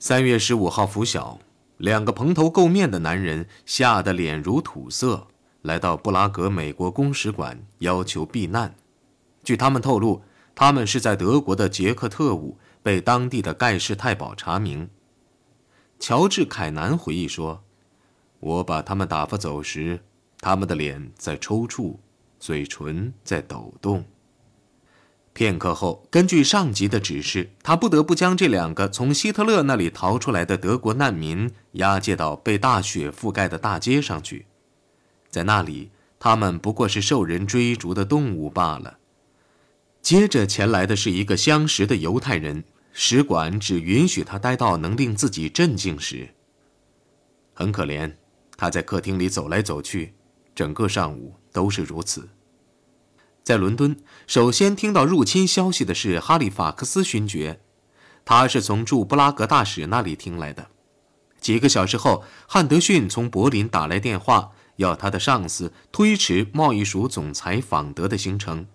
[0.00, 1.40] 三月十五号拂晓，
[1.76, 5.26] 两个蓬头垢面的男人吓得脸如土色，
[5.62, 8.76] 来到布拉格美国公使馆要求避难。
[9.42, 10.22] 据他们透露，
[10.54, 14.88] 他们是在德国的捷克特务，被当地的盖世太保查明。
[15.98, 17.64] 乔治·凯南回忆说
[18.38, 19.98] ：“我把他们打发走时，
[20.38, 21.96] 他们的脸在抽搐，
[22.38, 24.04] 嘴唇在抖动。”
[25.38, 34.46] 片刻后，根据上级的指示，他不得不将这两个从希特勒那里逃出来的德国难民押解到被大雪覆盖的大街上去。
[35.30, 38.98] 在那里，他们不过是受人追逐的动物罢了。
[40.02, 46.30] 接着前来的是一个相识的犹太人，使馆只允许他待到能令自己镇静时。
[47.54, 48.12] 很可怜，
[48.56, 50.14] 他在客厅里走来走去，
[50.52, 52.28] 整个上午都是如此。
[53.48, 57.62] 在伦敦，首先听到入侵消息的是哈利法克斯勋爵，
[58.22, 60.66] 他是从驻布拉格大使那里听来的。
[61.40, 68.66] 几个小时后，汉德逊从柏林打来电话，要他的上司推迟贸易署总裁访德的行程。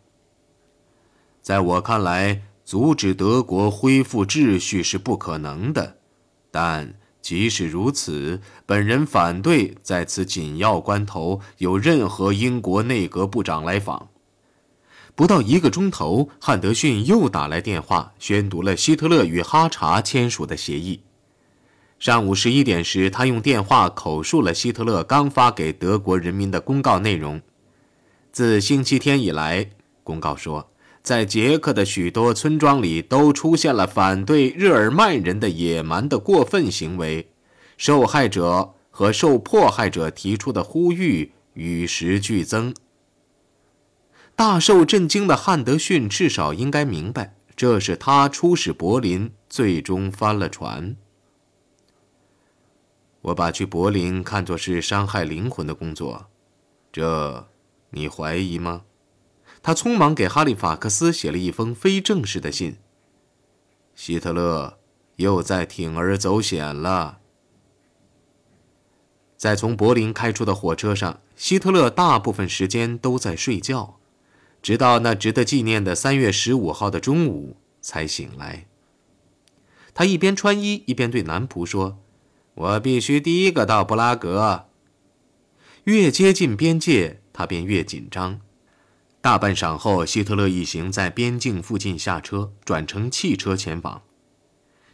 [1.44, 5.98] 在我看来，阻止德国恢复秩序是不可能的，
[6.50, 14.10] 但即使如此，本人反对在此紧要关头有任何英国内阁部长来访。
[15.16, 21.02] 不到一个钟头，汉德逊又打来电话，宣读了希特勒与哈查签署的协议。
[22.00, 27.39] 上午十一点时，他用电话口述了希特勒刚发给德国人民的公告内容。
[28.31, 29.69] 自星期天以来，
[30.03, 30.72] 公告说，
[31.03, 37.30] 在捷克的许多村庄里都出现了反对日耳曼人的野蛮的过分行为，
[37.78, 42.73] 受害者和受迫害者提出的呼吁与时俱增。
[44.44, 50.98] 大受震惊的汉德逊至少应该明白，这是他出使柏林最终翻了船。
[53.22, 56.26] 我把去柏林看作是伤害灵魂的工作，
[56.92, 57.48] 这
[57.92, 58.82] 你怀疑吗？
[59.62, 62.76] 他匆忙给哈利法克斯写了一封非正式的信。
[63.96, 64.78] 希特勒
[65.16, 67.20] 又在铤而走险了。
[69.38, 74.02] 在从柏林开出的火车上，希特勒大部分时间都在睡觉。
[74.63, 78.66] 直到那值得纪念的三月十五号的中午才醒来。
[79.94, 82.00] 他一边穿衣一边对男仆说
[82.56, 84.68] ：“我必须第一个到布拉格。”
[85.84, 88.40] 越接近边界，他便越紧张。
[89.19, 94.02] 大半晌后，希特勒一行在边境附近下车，转乘汽车前往。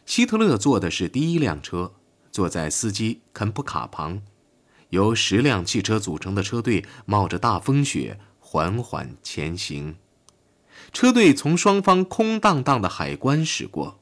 [0.06, 1.94] 希特勒坐的是第一辆车，
[2.32, 4.24] 坐在司机肯普卡旁。
[4.90, 8.20] 由十辆汽车组成的车队冒着大风雪。
[8.52, 9.98] 缓缓前行，
[10.92, 14.00] 车队从双方空荡荡的海关驶过。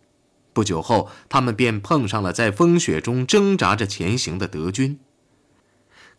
[0.54, 5.02] 不久后，他们便碰上了在风雪中挣扎着前行的德军。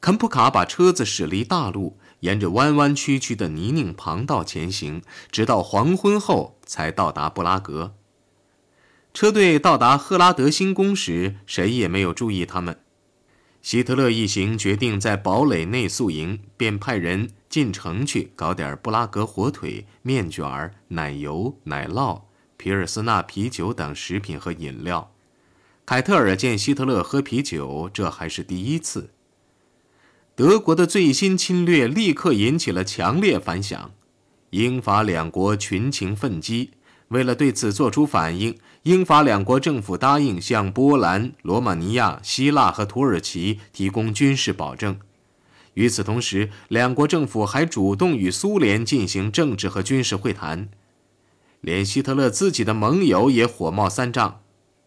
[0.03, 5.00] 肯普卡把车子驶离大路，沿着弯弯曲曲的泥泞旁道前行，
[5.33, 7.94] 直到黄昏后才到达布拉格。
[9.15, 12.78] 车队到达赫拉德新宫时，谁也没有注意他们。
[13.60, 22.22] 希特勒一行决定在堡垒内宿营，便派人进城去搞点布拉格火腿、面卷、奶油、奶酪、
[22.56, 25.12] 皮尔斯纳啤酒等食品和饮料。
[25.84, 29.10] 凯特尔见希特勒喝啤酒，这还是第一次。
[30.34, 33.90] 德国的最新侵略立刻引起了强烈反响，
[34.50, 36.70] 英法两国群情奋激。
[37.08, 44.98] 为了对此作出反应，英法两国政府答应向波兰、罗马尼亚、希腊和土耳其提供军事保证。
[45.74, 50.69] 与此同时，两国政府还主动与苏联进行政治和军事会谈。
[51.60, 54.40] 连希特勒自己的盟友也火冒三丈。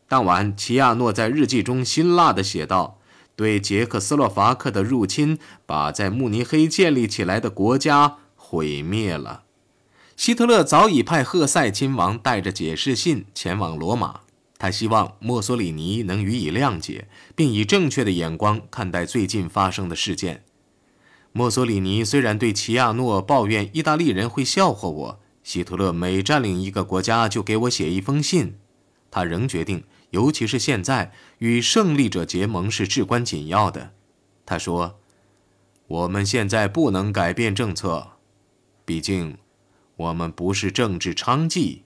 [0.07, 2.99] 当晚，齐亚诺在日记中辛辣地写道
[3.35, 9.43] ：“对捷克斯洛伐克的入侵，把在慕尼黑建立起来的国家毁灭了。”
[10.21, 14.19] 希特勒早已派赫塞亲王带着解释信前往罗马，
[14.59, 20.43] 他希望墨索里尼能予以谅解，并以正确的眼光看待最近发生的事件。
[21.31, 28.59] 墨索里尼虽然对齐亚诺抱怨意大利人会笑话我，希特勒每占领一个国家就给我写一封信，
[29.09, 33.93] 他仍决定，尤其是现在与胜利者结盟是至关紧要的。
[34.45, 34.99] 他说
[35.87, 38.11] ：“我们现在不能改变政策，
[38.85, 39.35] 毕竟。”
[40.01, 41.81] 我们不是政治娼妓，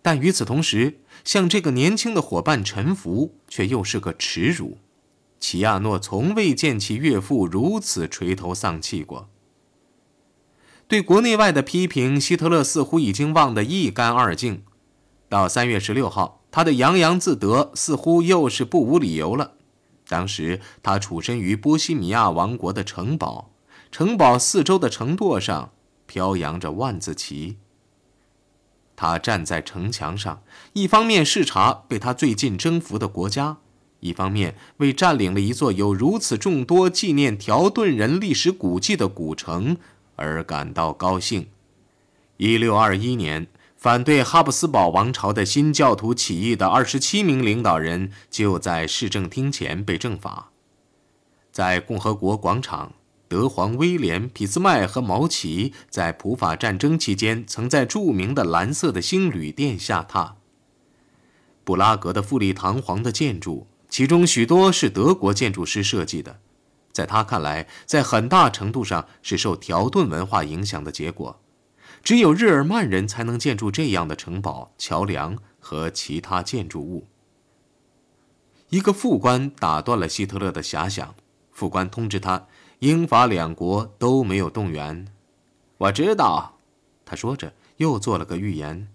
[0.00, 4.78] 但与此同时，向这个年轻的伙伴臣服，却又是个耻辱。
[5.38, 9.28] 齐亚诺从未见其岳父如此垂头丧气过。
[10.88, 14.62] 对国内外的批评，希特勒似乎已经忘得一干二净。
[15.28, 19.52] 到三月十六号，他的洋洋自得似乎又是不无理由了。
[20.06, 23.50] 当时他处身于波西米亚王国的城堡，
[23.90, 25.72] 城堡四周的城垛上
[26.06, 27.58] 飘扬着万字旗。
[28.96, 30.42] 他站在城墙上，
[30.72, 33.56] 一方面视察被他最近征服的国家，
[33.98, 39.76] 一方面为占领了一座有如此众多纪念条顿人历史古迹的古城
[40.14, 41.48] 而感到高兴。
[42.36, 50.50] 一六二一年，反对哈布斯堡王朝的新教徒起义的二十七名领导人就在市政厅前被正法。
[51.50, 52.92] 在共和国广场。
[53.26, 60.34] 德皇威廉、俾斯麦和毛奇在普法战争期间曾在著名的蓝色的星旅店下榻。
[61.64, 66.38] 布拉格的富丽堂皇的建筑，其中许多是德国建筑师设计的，
[66.92, 71.40] 在他看来，在很大程度上是受条顿文化影响的结果。
[72.02, 77.08] 只有日耳曼人才能建筑这样的城堡、桥梁和其他建筑物。
[78.68, 81.14] 一个副官打断了希特勒的遐想，
[81.50, 82.46] 副官通知他。
[82.80, 85.06] 英法两国都没有动员，
[85.78, 86.58] 我知道。
[87.04, 88.88] 他说着，又做了个预言：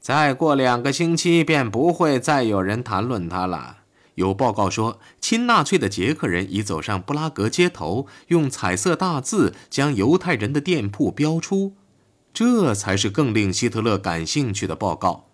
[0.00, 3.78] 再过两个星期，便不会再有人谈论他了。
[4.16, 11.74] 有报告说，亲纳粹的捷克人已走上布拉格街头，用彩色大字将犹太人的店铺标出。
[12.34, 15.26] 这才是更令希特勒感兴趣的报告。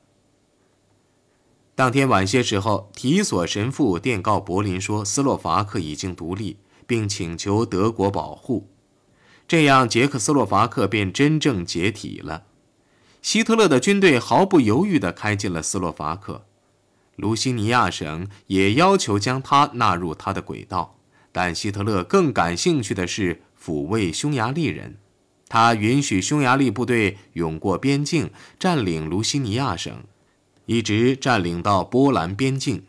[1.74, 6.56] 当天晚些时候，提索神父电告柏林说，斯洛伐克已经独立。
[6.88, 8.66] 并请求德国保护，
[9.46, 12.44] 这样捷克斯洛伐克便真正解体了。
[13.20, 16.46] 希特勒的军队毫不犹豫地开进了斯洛伐克，
[17.16, 20.96] 卢西尼亚省也要求将它纳入他的轨道。
[21.30, 24.96] 但希特勒更感兴趣的是抚慰匈牙利人，
[25.46, 30.04] 他允许匈牙利部队涌过边境，占领卢西尼亚省，
[30.64, 32.84] 一直占领到波兰边境。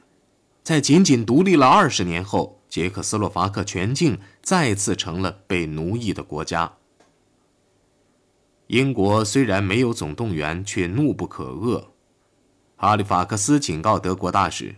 [0.63, 2.59] 在仅仅独立了二十年后。
[2.69, 6.74] 捷克斯洛伐克全境再次成了被奴役的国家。
[8.68, 11.86] 英国虽然没有总动员，却怒不可遏。
[12.75, 14.75] 哈利法克斯警告德国大使：“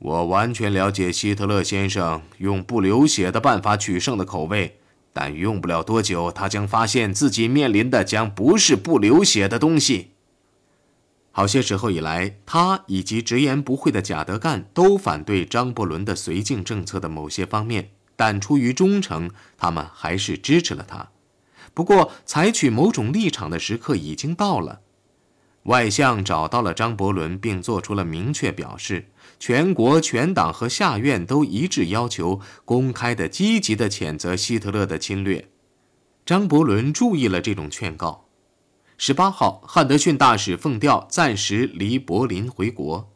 [0.00, 4.80] 我完全了解希特勒先生用不流血的办法取胜的口味，
[5.12, 10.11] 但用不了多久，他将发现自己面临的将不是不流血的东西。”
[11.32, 21.08] 好些时候以来，他以及直言不讳的贾德干都反对张伯伦的绥靖政策的某些方面，但出于忠诚，他们还是支持了他。
[21.74, 24.80] 不过，采取某种立场的时刻已经到了。
[25.64, 29.08] 外相找到了张伯伦，并做出了明确表示。
[29.38, 35.48] 全国全党和下院都一致要求公开的、积极的谴责希特勒的侵略。
[36.24, 38.21] 张伯伦注意了这种劝告。
[39.04, 43.10] 十八号，汉德逊大使奉调暂时离柏林回国。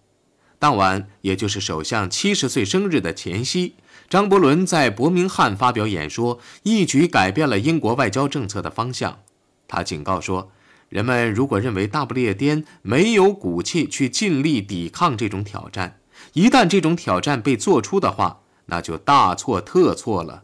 [0.59, 3.75] 当晚，也就是首相七十岁生日的前夕，
[4.11, 9.21] 张伯伦在伯明翰发表演说，一举改变了英国外交政策的方向。
[9.69, 10.50] 他警告说
[10.91, 16.00] ：“人们如果认为大不列颠没有骨气去尽力抵抗这种挑战，
[16.32, 20.43] 一旦这种挑战被做出的话，那就大错特错了。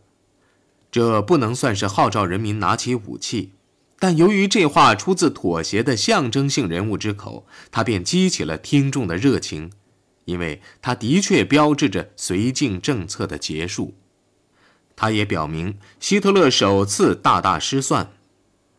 [0.92, 3.54] 这不能算是号召人民拿起武器。”
[4.02, 9.70] 但由于这话出自妥协的象征性人物之口，他便激起了听众的热情，
[10.24, 13.94] 因为他的确标志着绥靖政策的结束。
[14.96, 18.10] 他也表明希特勒首次大大失算。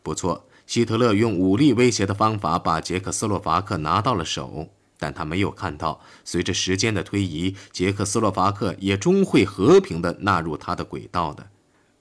[0.02, 11.48] 不错，希特勒用武力威胁的方法把捷克斯洛伐克拿到了手，但他没有看到，随着时间的推移，捷克斯洛伐克也终会和平地纳入他的轨道的。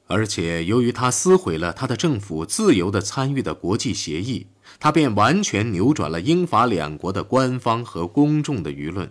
[0.08, 4.48] 而且，由于他撕毁了他的政府自由的参与的国际协议，
[4.80, 9.10] 他便完全扭转了英法两国的官方和公众的舆论。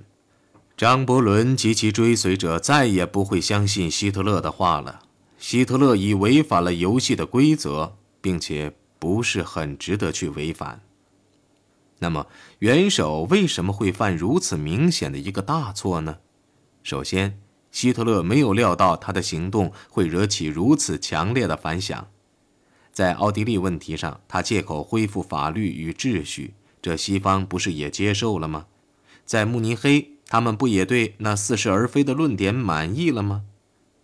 [0.77, 5.01] 张伯伦及其追随者再也不会相信希特勒的话了。
[5.39, 10.81] 希特勒已违反了游戏的规则，并且不是很值得去违反。
[11.99, 12.27] 那么，
[12.61, 16.19] 元首为什么会犯如此明显的一个大错呢？
[16.83, 17.39] 首先，
[17.73, 22.07] 希特勒没有料到他的行动会惹起如此强烈的反响。
[22.93, 28.67] 在奥地利问题上，他借口恢复法律与秩序，这西方不是也接受了吗？
[29.25, 33.45] 在慕尼黑，他们不也对那似是而非的论点满意了吗？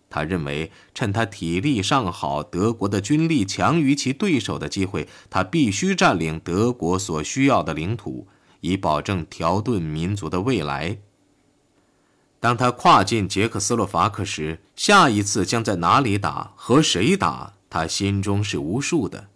[0.08, 8.26] 他认为，趁他体力尚好、德国的军力强于其对手的机会，他必须占领德国所需要的领土，
[8.60, 10.96] 以保证条顿民族的未来。
[12.40, 19.26] 当他跨进捷克斯洛伐克时，下一次将在哪里打，和谁打，他心中是无数的。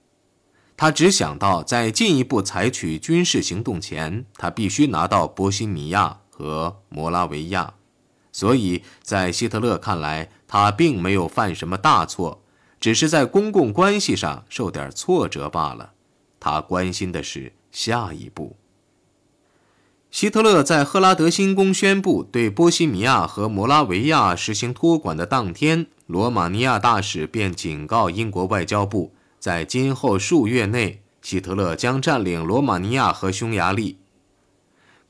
[0.77, 7.75] 他只想到，在进一步采取军事行动前，他必须拿到波西米亚和摩拉维亚，
[8.33, 12.43] 所以在希特勒看来，他并没有犯什么大错，
[12.81, 15.93] 只是在公共关系上受点挫折罢了。
[16.41, 18.57] 他关心的是下一步。
[20.13, 33.97] 希特勒在赫拉德新宫宣布对波西米亚和摩拉维亚实行托管的当天，罗马尼亚大使便警告英国外交部，在今后数月内，希特勒将占领罗马尼亚和匈牙利。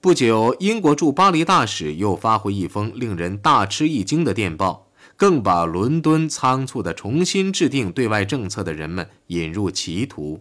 [0.01, 10.41] 不久，英国驻巴黎大使又发回一封令人大吃一惊的电报，更把伦敦仓促地重新制定对外政策的人们引入歧途。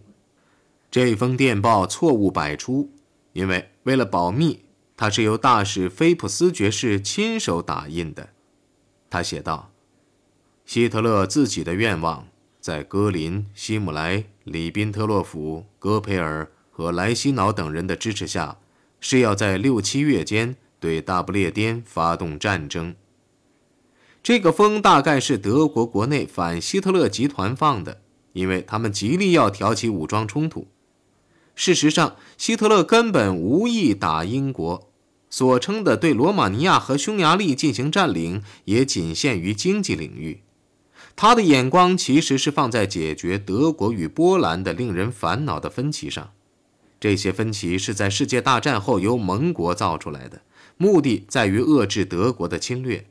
[0.88, 2.91] 这封电报错误百出。
[3.32, 4.64] 因为为了保密，
[4.96, 8.30] 它是由大使菲普斯爵士亲手打印的。
[9.10, 9.70] 他写道
[10.64, 12.28] ：“希特勒自己的愿望，
[12.60, 18.58] 在戈林、希姆莱、里宾特洛甫、戈培尔和莱希瑙等人的支持下，
[19.00, 22.94] 是要在六七月间对大不列颠发动战争。”
[24.22, 28.00] 这个风大概是德国国内反希特勒集团放的，
[28.34, 30.68] 因为他们极力要挑起武装冲突。
[31.54, 34.90] 事实上，希特勒根本无意打英国，
[35.28, 40.42] 所称的对罗马尼亚和匈牙利进行占领，也仅限于经济领域。
[41.14, 46.32] 他的眼光其实是放在解决德国与波兰的令人烦恼的分歧上。
[46.98, 50.40] 这些分歧是在世界大战后由盟国造出来的，
[50.78, 53.06] 目的在于遏制德国的侵略。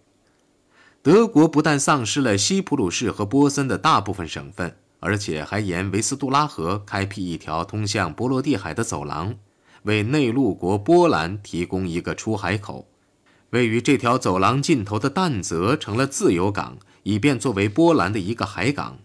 [1.04, 4.78] 德国不但丧失了西普鲁士和波森的大部分省份。
[5.02, 9.36] 而且还沿维斯杜拉河开辟一条通向波罗的海的走廊，
[9.84, 12.88] 为内陆国波兰提供一个出海口。
[13.50, 19.00] 位于这条走廊尽头的但泽成了自由港，以便作为波兰的一个海港。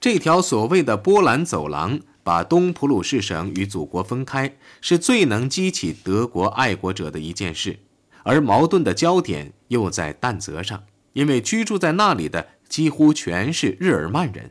[0.00, 7.78] 这条所谓的波兰走廊把东普鲁士省与祖国分开，是最能激起德国爱国者的一件事。
[8.24, 14.50] 而矛盾的焦点又在但泽上，因为居住在那里的几乎全是日耳曼人。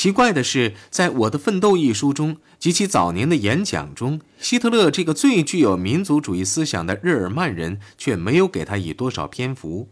[0.00, 9.88] 奇怪的是，在我的奋斗一书中及其早年的演讲中，希特勒这个最具有民族主义思想的日耳曼人却没有给他以多少篇幅。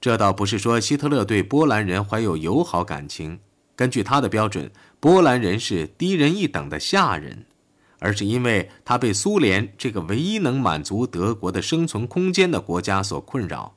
[0.00, 3.38] 这倒不是说希特勒对波兰人怀有友好感情，
[3.76, 7.46] 根据他的标准，波兰人是低人一等的下人，
[8.00, 13.76] 而是因为他被苏联这个唯一能满足德国的生存空间的国家所困扰。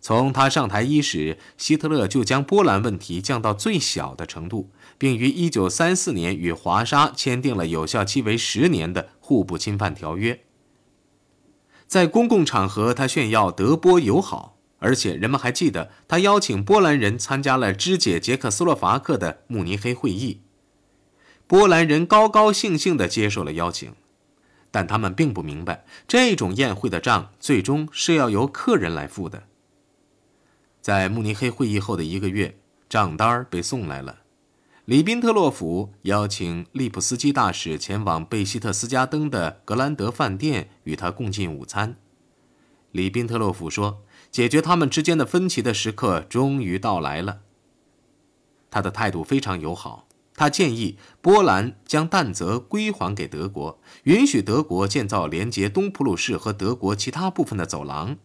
[0.00, 10.40] 从他上台伊始，希特勒就将波兰问题降到最小的程度，并于1934年与华沙签订了有效期为十年的互不侵犯条约。
[11.86, 20.40] 在公共场合，他炫耀德波友好，而且人们还记得他邀请波兰人参加了肢解捷克斯洛伐克的慕尼黑会议。
[21.46, 23.92] 波兰人高高兴兴地接受了邀请，
[24.70, 29.42] 但他们并不明白，这种宴会的账最终是要由客人来付的。
[30.90, 34.22] 在慕尼黑会议后的一个月，账单被送来了。
[34.86, 41.94] 里宾特洛甫邀请利普斯基大使前往贝希特斯加登的格兰德饭店与他共进午餐。
[42.90, 47.42] 里宾特洛甫说：“解决他们之间的分歧的时刻终于到来了。”
[48.68, 58.16] 他的态度非常友好，他建议波兰将但泽归还给德国，允许德国建造连接东普鲁士和德国其他部分的走廊。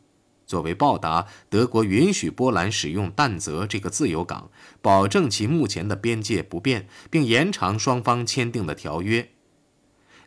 [0.45, 9.29] 作为报答，德国允许波兰使用但泽这个自由港，保证其目前的边界不变，并延长双方签订的条约。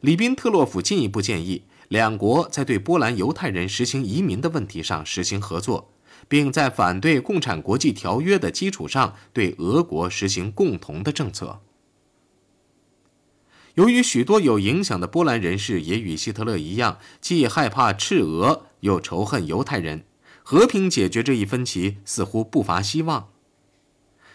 [0.01, 5.93] 里宾特洛甫进一步建议，两国在对波兰犹太人实行移民的问题上实行合作，
[6.29, 11.61] 并在反对共产国际条约的基础上对俄国实行共同的政策。
[13.75, 20.05] 由于许多有影响的波兰人士也与希特勒一样，既害怕赤俄，又仇恨犹太人。
[20.50, 23.28] 和平解决这一分歧似乎不乏希望，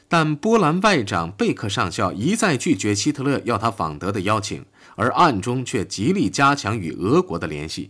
[0.08, 4.64] 但波兰外长贝克上校一再拒绝希特勒要他访德的邀请，
[4.96, 7.90] 而暗中却极力加强与俄国的联系。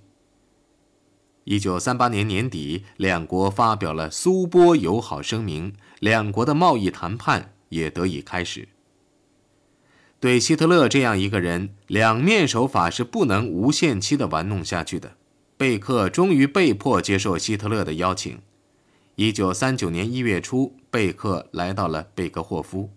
[1.44, 8.70] 一九三八年年底，两国发表了苏波友好声明，两国的贸易谈判也得以开始。
[10.22, 15.18] 对希特勒这样一个人，两面手法是不能无限期的玩弄下去的。
[15.63, 18.41] 贝克终于被迫接受希特勒的邀请。
[19.15, 22.89] 一九三九年一月初，贝克来到了贝格霍夫。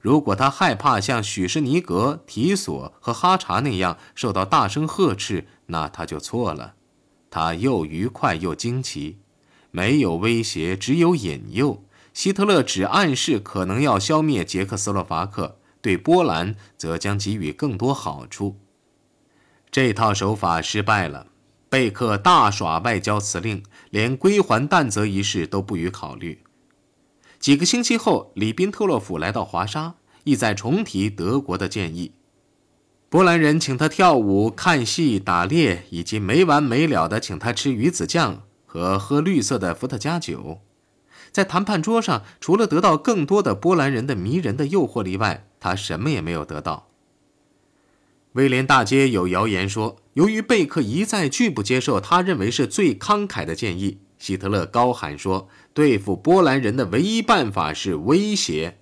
[0.00, 6.76] 如果他害怕像许施尼格、提索和哈查那样受到大声呵斥，那他就错了。
[7.28, 9.18] 他又愉快又惊奇，
[9.70, 11.84] 没有威胁，只有引诱。
[12.14, 18.56] 希特勒只暗示可能要消灭捷克斯洛伐克，对波兰则将给予更多好处。
[19.70, 21.26] 这套手法失败了。
[21.76, 26.42] 贝克大耍外交辞令，连归还弹泽一事都不予考虑。
[27.38, 32.12] 几个星期后，里宾特洛甫来到华沙，意在重提德国的建议。
[33.10, 40.62] 波兰人请他跳舞、看戏、打猎，以及没完没了的请他吃鱼子酱和喝绿色的伏特加酒。
[41.30, 46.88] 在谈判桌上，除了得到更多的波兰人的迷人的诱惑力外，他什么也没有得到。
[48.36, 58.76] 威廉大街有谣言说，由于贝克一再拒不接受他认为是最慷慨的建议，希特勒高喊说：“对付波兰人的唯一办法是威胁。”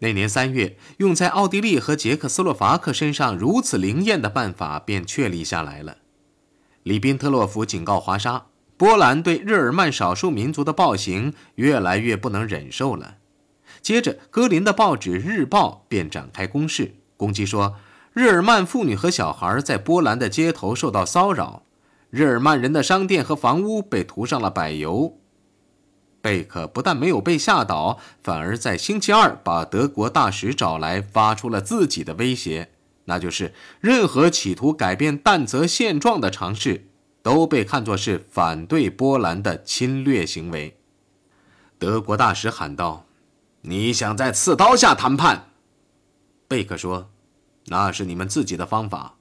[0.00, 5.96] 那年三月，用在奥地利和捷克斯洛伐克身上如此灵验的办法便确立下来了。
[6.82, 13.14] 里宾特洛甫警告华沙，波兰对日耳曼少数民族的暴行越来越不能忍受了。
[13.80, 17.76] 接着，格林的报纸《日报》便展开攻势，攻击说，
[18.14, 21.62] 日耳曼妇女和小孩在波兰的街头受到骚扰，
[22.10, 25.18] 日耳曼人的商店和房屋被涂上了柏油。
[26.20, 32.70] 贝克不但没有被吓倒，反而在星期二把德国大使找来，发出了自己的威胁，
[33.06, 36.88] 那就是任何企图改变但泽现状的尝试，
[37.22, 40.76] 都被看作是反对波兰的侵略行为。
[41.78, 43.06] 德国大使喊道
[43.62, 45.48] ：“你想在刺刀下谈判？”
[46.46, 47.10] 贝克说
[47.66, 49.16] ：“那是你们自己的方法。”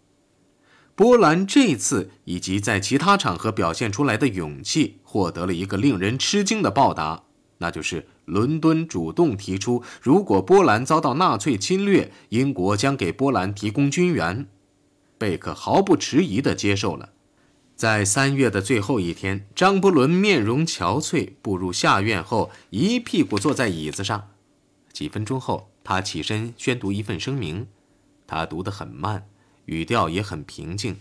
[0.94, 7.24] 波兰这次以及在其他场合表现出来的勇气，获得了一个令人吃惊的报答，
[7.60, 14.48] 那就是伦敦主动提出，如果波兰遭到纳粹侵略，英国将给波兰提供军援。
[15.18, 17.10] 贝克毫不迟疑地接受了。
[17.76, 24.28] 在三月的最后一天，张伯伦面容憔悴，步入下院后，一屁股坐在椅子上。
[24.92, 27.66] 几分钟后，他起身宣读一份声明，
[28.32, 29.28] 他读得很慢。
[29.66, 30.96] 语调也很平静，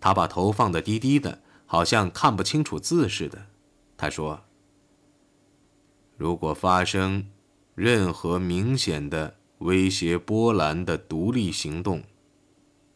[0.00, 3.46] 他把头放得低低的，好像看不清楚字似的。
[3.96, 4.44] 他说
[6.16, 7.26] ：“如果发生
[7.74, 12.02] 任何明显的威胁波兰的独立行动，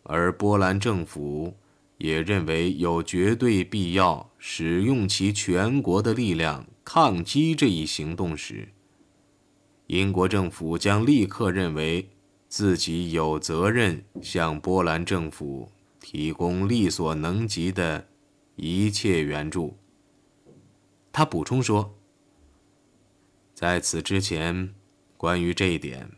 [0.05, 1.55] 而波兰政府
[1.99, 8.69] 也认为有绝对必要使用其全国的力量抗击这一行动时，
[9.89, 12.11] 英国政府将立刻认为。”
[12.49, 18.07] 自己有责任向波兰政府提供力所能及的
[18.55, 19.77] 一切援助。
[21.13, 21.99] 他补充说
[23.53, 24.75] ：“在此之前，
[25.17, 26.11] 关于这一点，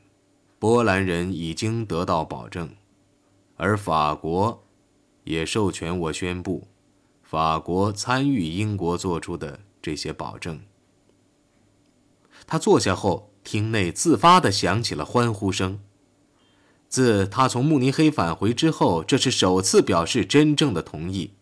[0.58, 2.74] 波兰人已经得到保证，
[3.56, 4.64] 而法国
[5.24, 6.68] 也授权我宣布，
[7.22, 10.60] 法国参与英国做出的这些保证。”
[12.46, 15.80] 他坐下后，厅内自发地响起了欢呼声。
[16.88, 21.32] 自他从慕尼黑返回之后，这是首次表示真正的同意。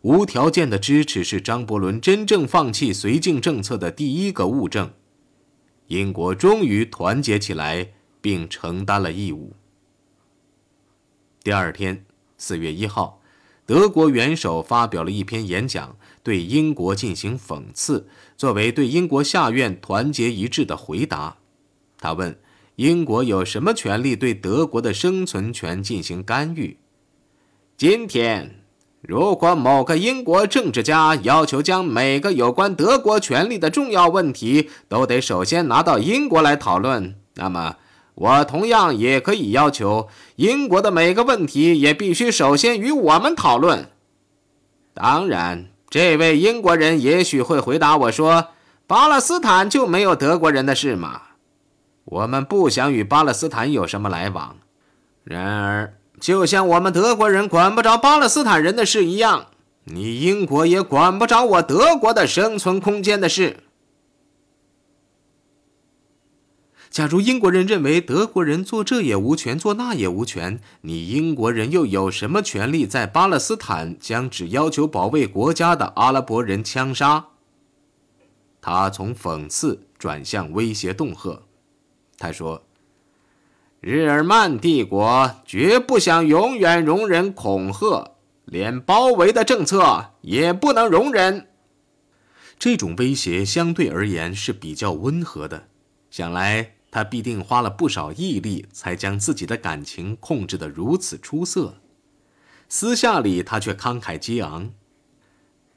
[0.00, 4.90] 无条件的支持是张伯伦真正放弃绥靖政策的第一个物证。
[5.86, 9.52] 英国终于团结起来，并承担了义务。
[11.44, 12.04] 第二天，
[12.36, 13.20] 四月一号，
[13.64, 21.36] 德国元首发表了一篇演讲，对英国进行讽刺，作为对英国下院团结一致的回答。
[21.98, 22.36] 他问。
[22.76, 26.78] 英国有什么权利对德国的生存权进行干预？
[27.76, 28.62] 今天，
[29.02, 37.76] 如果某个英国政治家要求将每个有关德国权利的重要问题都得首先拿到英国来讨论，那么
[38.14, 43.90] 我同样也可以要求英国的每个问题也必须首先与我们讨论。
[44.94, 48.48] 当然，这位英国人也许会回答我说
[48.86, 51.22] ：“巴勒斯坦就没有德国人的事吗？”
[52.04, 54.56] 我们不想与巴勒斯坦有什么来往，
[55.24, 59.46] 然而，就像我们德国人管不着巴勒斯坦人的事一样，
[59.84, 63.58] 你英国也管不着我德国的生存空间的事。
[66.90, 77.28] 假如英国人认为德国人做这也无权，做那也无权，你英国人又有什么权利在巴勒斯坦将只要求保卫国家的阿拉伯人枪杀？
[78.60, 81.42] 他从讽刺转向威胁恫吓。
[82.22, 82.62] 他说
[83.82, 88.12] ：“日耳曼帝国绝不想永远容忍恐吓，
[88.44, 91.48] 连包围的政策也不能容忍。
[92.60, 95.66] 这种威胁相对而言是比较温和的。
[96.12, 101.80] 想来他必定花了不少毅力，才将自己的感情控制得如此出色。
[102.68, 104.70] 私下里，他却慷慨激昂。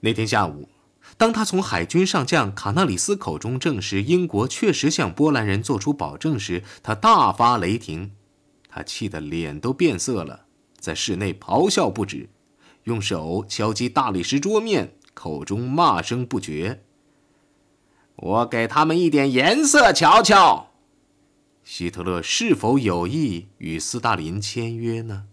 [0.02, 0.70] 那天下午。”
[1.18, 8.12] 当他从海军上将卡纳里斯口中证实英国确实向波兰人做出保证时他大发雷霆。
[8.68, 10.46] 他气得脸都变色了
[10.78, 12.30] 在室内咆哮不止
[12.84, 16.84] 用手敲击大理石桌面口中骂声不绝。
[18.18, 20.72] 我给他们一点颜色瞧瞧。
[21.64, 25.26] 希特勒是否有意与斯大林签约呢？